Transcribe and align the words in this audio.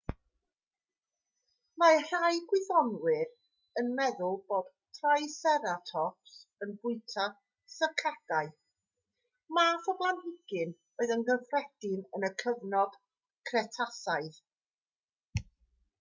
mae 1.81 1.97
rhai 2.11 2.37
gwyddonwyr 2.51 3.81
yn 3.81 3.89
meddwl 3.99 4.39
bod 4.53 4.71
triceratops 4.99 6.39
yn 6.67 6.73
bwyta 6.85 7.25
sycadau 7.75 8.49
math 9.59 9.89
o 9.93 9.95
blanhigyn 10.01 10.75
oedd 11.05 11.13
yn 11.17 11.25
gyffredin 11.29 12.03
yn 12.21 12.25
y 12.31 12.31
cyfnod 12.45 12.97
cretasaidd 13.51 14.41